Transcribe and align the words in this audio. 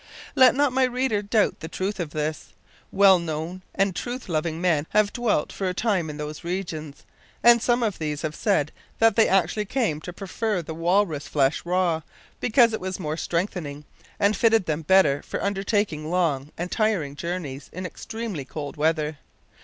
Let 0.35 0.55
not 0.55 0.73
my 0.73 0.85
reader 0.85 1.21
doubt 1.21 1.59
the 1.59 1.67
truth 1.67 1.99
of 1.99 2.09
this. 2.09 2.53
Well 2.91 3.19
known 3.19 3.61
and 3.75 3.95
truth 3.95 4.27
loving 4.27 4.59
men 4.59 4.87
have 4.95 5.13
dwelt 5.13 5.53
for 5.53 5.69
a 5.69 5.75
time 5.75 6.09
in 6.09 6.17
those 6.17 6.43
regions, 6.43 7.05
and 7.43 7.61
some 7.61 7.83
of 7.83 7.99
these 7.99 8.23
have 8.23 8.33
said 8.33 8.71
that 8.97 9.15
they 9.15 9.27
actually 9.27 9.65
came 9.65 10.01
to 10.01 10.11
prefer 10.11 10.63
the 10.63 10.73
walrus 10.73 11.27
flesh 11.27 11.63
raw, 11.67 12.01
because 12.39 12.73
it 12.73 12.81
was 12.81 12.99
more 12.99 13.15
strengthening, 13.15 13.85
and 14.19 14.35
fitted 14.35 14.65
them 14.65 14.81
better 14.81 15.21
for 15.21 15.43
undertaking 15.43 16.09
long 16.09 16.51
and 16.57 16.71
trying 16.71 17.15
journeys 17.15 17.69
in 17.71 17.85
extremely 17.85 18.43
cold 18.43 18.77
weather. 18.77 19.19